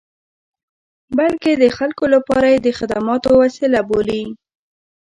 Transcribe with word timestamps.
بلکې 1.17 1.51
د 1.61 1.65
خلکو 1.77 2.05
لپاره 2.13 2.47
یې 2.53 2.59
د 2.65 2.69
خدماتو 2.79 3.29
وسیله 3.41 3.79
بولي. 3.89 4.23